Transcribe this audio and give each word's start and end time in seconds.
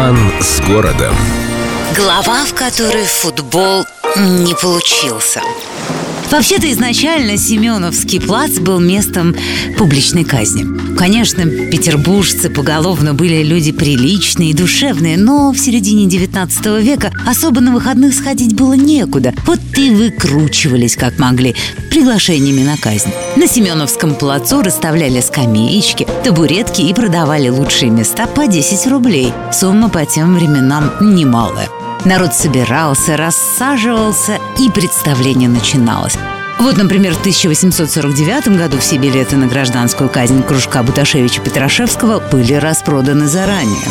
Роман 0.00 0.16
с 0.40 0.62
городом. 0.62 1.14
Глава, 1.94 2.46
в 2.46 2.54
которой 2.54 3.04
футбол 3.04 3.84
не 4.16 4.54
получился. 4.54 5.42
Вообще-то 6.30 6.70
изначально 6.70 7.36
Семеновский 7.36 8.20
плац 8.20 8.58
был 8.58 8.78
местом 8.78 9.34
публичной 9.76 10.22
казни. 10.24 10.64
Конечно, 10.96 11.44
петербуржцы 11.44 12.48
поголовно 12.50 13.14
были 13.14 13.42
люди 13.42 13.72
приличные 13.72 14.50
и 14.50 14.54
душевные, 14.54 15.16
но 15.16 15.50
в 15.50 15.58
середине 15.58 16.06
19 16.06 16.66
века 16.82 17.10
особо 17.26 17.60
на 17.60 17.72
выходных 17.72 18.14
сходить 18.14 18.54
было 18.54 18.74
некуда. 18.74 19.34
Вот 19.44 19.58
и 19.76 19.90
выкручивались 19.90 20.94
как 20.94 21.18
могли, 21.18 21.56
приглашениями 21.90 22.62
на 22.62 22.76
казнь. 22.76 23.10
На 23.36 23.48
Семеновском 23.48 24.14
плацу 24.14 24.62
расставляли 24.62 25.20
скамеечки, 25.20 26.06
табуретки 26.22 26.82
и 26.82 26.94
продавали 26.94 27.48
лучшие 27.48 27.90
места 27.90 28.28
по 28.28 28.46
10 28.46 28.86
рублей. 28.86 29.32
Сумма 29.52 29.88
по 29.88 30.06
тем 30.06 30.36
временам 30.36 30.92
немалая. 31.00 31.68
Народ 32.04 32.34
собирался, 32.34 33.16
рассаживался, 33.16 34.38
и 34.58 34.70
представление 34.70 35.48
начиналось. 35.48 36.16
Вот, 36.58 36.76
например, 36.76 37.14
в 37.14 37.20
1849 37.20 38.56
году 38.56 38.78
все 38.78 38.96
билеты 38.96 39.36
на 39.36 39.46
гражданскую 39.46 40.08
казнь 40.08 40.42
кружка 40.42 40.82
Буташевича 40.82 41.42
Петрашевского 41.42 42.20
были 42.20 42.54
распроданы 42.54 43.26
заранее. 43.26 43.84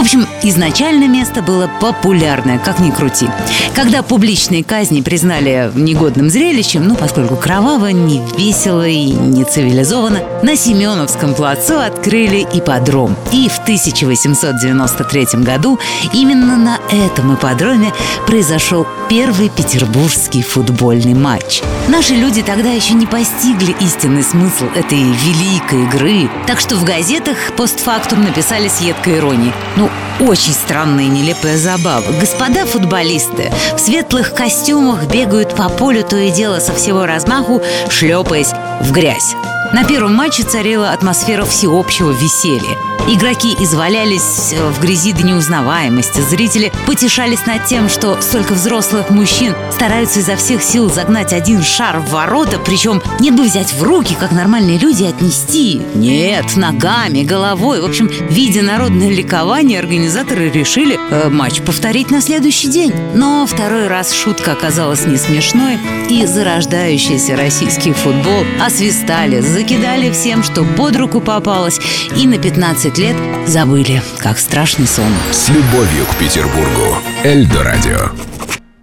В 0.00 0.02
общем, 0.02 0.26
изначально 0.42 1.08
место 1.08 1.42
было 1.42 1.70
популярное, 1.78 2.58
как 2.58 2.80
ни 2.80 2.90
крути. 2.90 3.28
Когда 3.74 4.02
публичные 4.02 4.64
казни 4.64 5.02
признали 5.02 5.70
негодным 5.74 6.30
зрелищем, 6.30 6.88
ну, 6.88 6.96
поскольку 6.96 7.36
кроваво, 7.36 7.88
не 7.88 8.22
весело 8.38 8.88
и 8.88 9.10
не 9.10 9.44
цивилизованно, 9.44 10.20
на 10.42 10.56
Семеновском 10.56 11.34
плацу 11.34 11.78
открыли 11.78 12.46
ипподром. 12.50 13.14
И 13.30 13.50
в 13.50 13.58
1893 13.58 15.42
году 15.44 15.78
именно 16.14 16.56
на 16.56 16.78
этом 16.90 17.34
ипподроме 17.34 17.92
произошел 18.26 18.86
первый 19.10 19.50
петербургский 19.50 20.40
футбольный 20.40 21.12
матч. 21.12 21.60
Наши 21.88 22.14
люди 22.14 22.40
тогда 22.40 22.70
еще 22.70 22.94
не 22.94 23.04
постигли 23.04 23.76
истинный 23.80 24.22
смысл 24.22 24.64
этой 24.74 25.02
великой 25.02 25.82
игры, 25.82 26.30
так 26.46 26.58
что 26.58 26.76
в 26.76 26.84
газетах 26.84 27.36
постфактум 27.58 28.24
написали 28.24 28.68
с 28.68 28.80
едкой 28.80 29.18
иронией. 29.18 29.52
Ну, 29.76 29.89
очень 30.20 30.52
странная 30.52 31.04
и 31.04 31.08
нелепая 31.08 31.56
забава. 31.56 32.04
Господа 32.20 32.66
футболисты 32.66 33.50
в 33.74 33.78
светлых 33.78 34.34
костюмах 34.34 35.06
бегают 35.06 35.54
по 35.56 35.68
полю 35.68 36.04
то 36.04 36.16
и 36.16 36.30
дело 36.30 36.60
со 36.60 36.74
всего 36.74 37.06
размаху, 37.06 37.62
шлепаясь 37.88 38.52
в 38.80 38.92
грязь. 38.92 39.34
На 39.72 39.84
первом 39.84 40.14
матче 40.14 40.42
царила 40.42 40.90
атмосфера 40.90 41.44
всеобщего 41.44 42.10
веселья. 42.10 42.76
Игроки 43.08 43.56
извалялись 43.58 44.52
э, 44.52 44.70
в 44.70 44.80
грязи 44.80 45.12
до 45.12 45.22
неузнаваемости. 45.22 46.20
Зрители 46.20 46.72
потешались 46.86 47.46
над 47.46 47.64
тем, 47.64 47.88
что 47.88 48.20
столько 48.20 48.52
взрослых 48.52 49.10
мужчин 49.10 49.54
стараются 49.72 50.20
изо 50.20 50.36
всех 50.36 50.62
сил 50.62 50.90
загнать 50.90 51.32
один 51.32 51.62
шар 51.62 51.98
в 52.00 52.10
ворота, 52.10 52.58
причем 52.58 53.02
не 53.18 53.30
бы 53.30 53.44
взять 53.44 53.72
в 53.72 53.82
руки, 53.82 54.16
как 54.18 54.32
нормальные 54.32 54.78
люди, 54.78 55.04
отнести. 55.04 55.80
Нет, 55.94 56.56
ногами, 56.56 57.22
головой. 57.22 57.80
В 57.80 57.84
общем, 57.84 58.08
видя 58.28 58.62
народное 58.62 59.10
ликование, 59.10 59.80
организаторы 60.10 60.50
решили 60.50 60.98
э, 60.98 61.28
матч 61.28 61.60
повторить 61.60 62.10
на 62.10 62.20
следующий 62.20 62.68
день. 62.68 62.92
Но 63.14 63.46
второй 63.46 63.86
раз 63.86 64.12
шутка 64.12 64.52
оказалась 64.52 65.06
не 65.06 65.16
смешной, 65.16 65.78
и 66.08 66.26
зарождающийся 66.26 67.36
российский 67.36 67.92
футбол 67.92 68.44
освистали, 68.60 69.40
закидали 69.40 70.10
всем, 70.10 70.42
что 70.42 70.64
под 70.64 70.96
руку 70.96 71.20
попалось, 71.20 71.78
и 72.16 72.26
на 72.26 72.38
15 72.38 72.98
лет 72.98 73.16
забыли, 73.46 74.02
как 74.18 74.40
страшный 74.40 74.88
сон. 74.88 75.12
С 75.30 75.48
любовью 75.48 76.04
к 76.06 76.16
Петербургу. 76.16 76.98
Эльдо 77.22 77.62
радио. 77.62 78.10